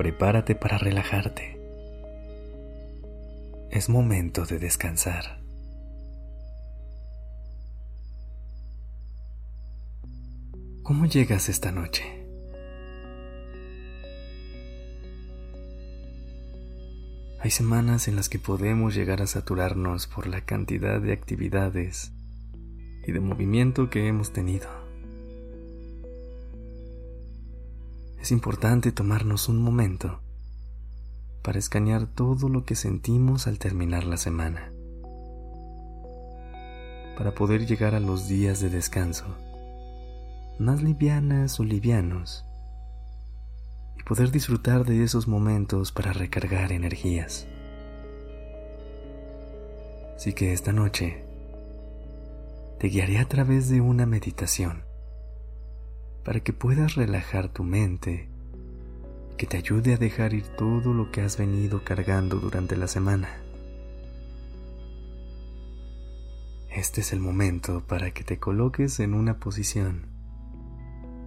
[0.00, 1.60] Prepárate para relajarte.
[3.70, 5.42] Es momento de descansar.
[10.82, 12.04] ¿Cómo llegas esta noche?
[17.40, 22.10] Hay semanas en las que podemos llegar a saturarnos por la cantidad de actividades
[23.06, 24.79] y de movimiento que hemos tenido.
[28.20, 30.20] Es importante tomarnos un momento
[31.42, 34.72] para escanear todo lo que sentimos al terminar la semana,
[37.16, 39.24] para poder llegar a los días de descanso
[40.58, 42.44] más livianas o livianos
[43.98, 47.46] y poder disfrutar de esos momentos para recargar energías.
[50.16, 51.24] Así que esta noche
[52.78, 54.89] te guiaré a través de una meditación
[56.24, 58.28] para que puedas relajar tu mente
[59.36, 63.30] que te ayude a dejar ir todo lo que has venido cargando durante la semana.
[66.70, 70.06] Este es el momento para que te coloques en una posición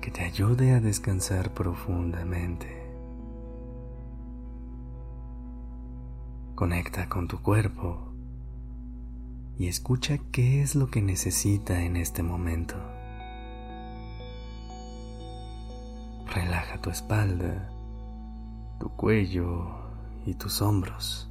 [0.00, 2.86] que te ayude a descansar profundamente.
[6.54, 8.12] Conecta con tu cuerpo
[9.58, 12.95] y escucha qué es lo que necesita en este momento.
[16.36, 17.70] Relaja tu espalda,
[18.78, 19.70] tu cuello
[20.26, 21.30] y tus hombros.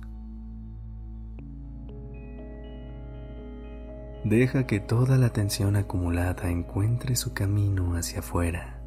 [4.24, 8.82] Deja que toda la tensión acumulada encuentre su camino hacia afuera.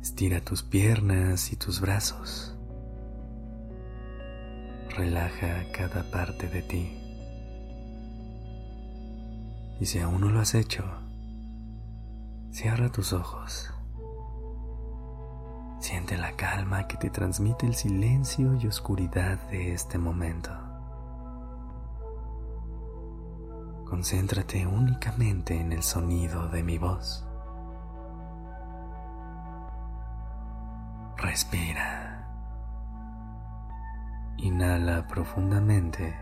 [0.00, 2.56] Estira tus piernas y tus brazos.
[4.96, 6.98] Relaja cada parte de ti.
[9.78, 11.05] Y si aún no lo has hecho,
[12.56, 13.70] Cierra tus ojos.
[15.78, 20.52] Siente la calma que te transmite el silencio y oscuridad de este momento.
[23.84, 27.26] Concéntrate únicamente en el sonido de mi voz.
[31.18, 32.26] Respira.
[34.38, 36.16] Inhala profundamente.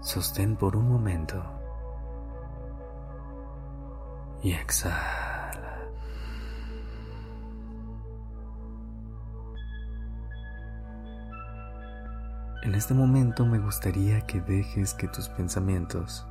[0.00, 1.61] Sostén por un momento
[4.42, 5.78] y exhala.
[12.62, 16.26] En este momento me gustaría que dejes que tus pensamientos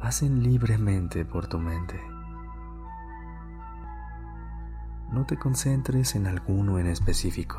[0.00, 2.00] pasen libremente por tu mente.
[5.12, 7.58] No te concentres en alguno en específico.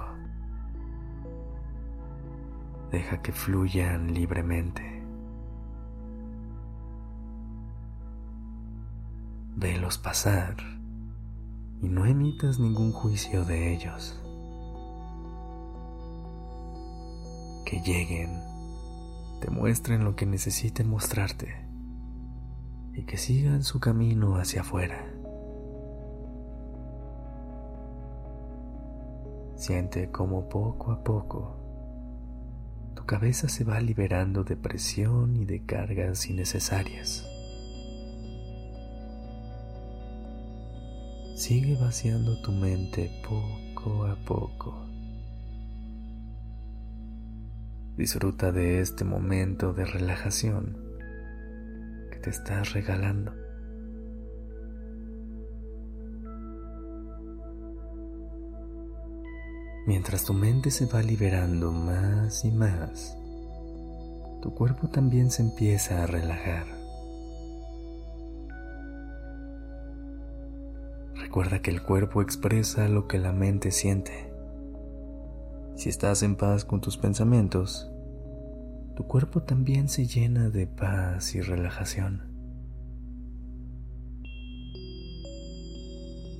[2.91, 5.00] Deja que fluyan libremente.
[9.61, 10.57] Velos pasar
[11.83, 14.19] y no emitas ningún juicio de ellos.
[17.63, 18.41] Que lleguen,
[19.39, 21.63] te muestren lo que necesiten mostrarte
[22.95, 25.13] y que sigan su camino hacia afuera.
[29.57, 31.61] Siente como poco a poco
[32.95, 37.30] tu cabeza se va liberando de presión y de cargas innecesarias.
[41.35, 44.85] Sigue vaciando tu mente poco a poco.
[47.97, 50.77] Disfruta de este momento de relajación
[52.11, 53.33] que te estás regalando.
[59.87, 63.17] Mientras tu mente se va liberando más y más,
[64.41, 66.80] tu cuerpo también se empieza a relajar.
[71.31, 74.33] Recuerda que el cuerpo expresa lo que la mente siente.
[75.77, 77.89] Si estás en paz con tus pensamientos,
[78.97, 82.23] tu cuerpo también se llena de paz y relajación.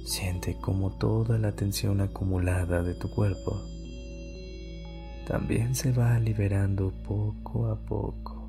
[0.03, 3.61] Siente como toda la tensión acumulada de tu cuerpo
[5.25, 8.40] también se va liberando poco a poco.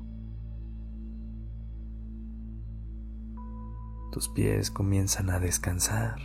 [4.13, 6.17] Tus pies comienzan a descansar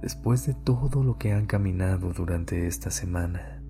[0.00, 3.60] después de todo lo que han caminado durante esta semana.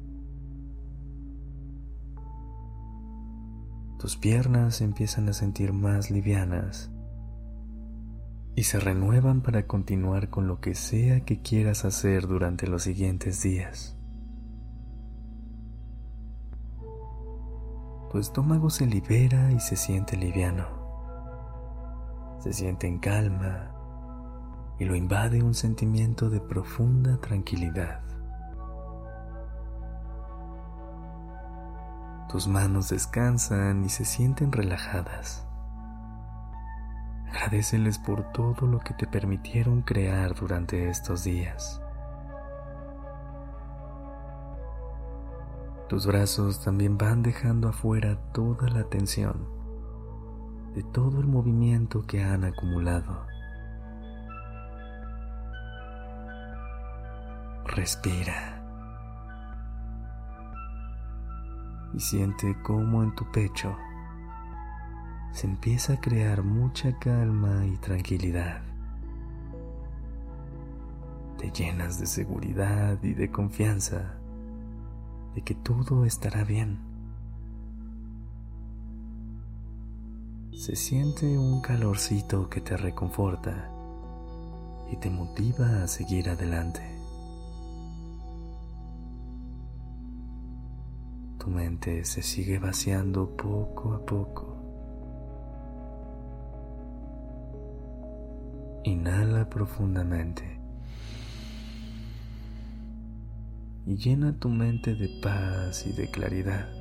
[3.99, 6.91] Tus piernas empiezan a sentir más livianas
[8.55, 13.43] y se renuevan para continuar con lo que sea que quieras hacer durante los siguientes
[13.43, 13.97] días.
[18.12, 20.77] Tu estómago se libera y se siente liviano.
[22.38, 23.73] Se siente en calma
[24.79, 28.00] y lo invade un sentimiento de profunda tranquilidad.
[32.29, 35.46] Tus manos descansan y se sienten relajadas.
[37.29, 41.82] Agradeceles por todo lo que te permitieron crear durante estos días.
[45.88, 49.57] Tus brazos también van dejando afuera toda la tensión
[50.78, 53.26] de todo el movimiento que han acumulado.
[57.66, 58.62] Respira.
[61.94, 63.76] Y siente cómo en tu pecho
[65.32, 68.62] se empieza a crear mucha calma y tranquilidad.
[71.38, 74.14] Te llenas de seguridad y de confianza
[75.34, 76.88] de que todo estará bien.
[80.58, 83.70] Se siente un calorcito que te reconforta
[84.90, 86.81] y te motiva a seguir adelante.
[91.38, 94.56] Tu mente se sigue vaciando poco a poco.
[98.82, 100.58] Inhala profundamente
[103.87, 106.77] y llena tu mente de paz y de claridad.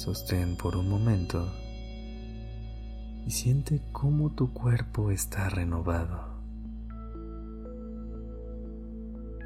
[0.00, 1.52] Sostén por un momento
[3.26, 6.40] y siente cómo tu cuerpo está renovado.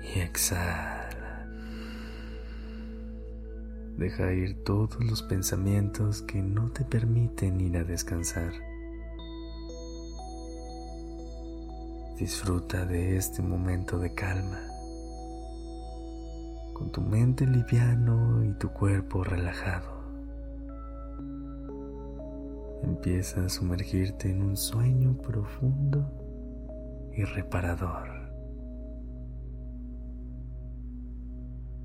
[0.00, 1.48] Y exhala.
[3.98, 8.52] Deja ir todos los pensamientos que no te permiten ir a descansar.
[12.16, 14.60] Disfruta de este momento de calma,
[16.74, 19.93] con tu mente liviano y tu cuerpo relajado.
[22.94, 28.08] Empieza a sumergirte en un sueño profundo y reparador.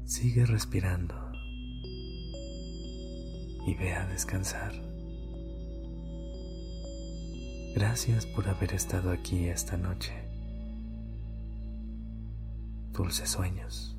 [0.06, 1.16] Sigue respirando
[3.66, 4.72] y ve a descansar.
[7.74, 10.14] Gracias por haber estado aquí esta noche.
[12.94, 13.99] Dulces sueños.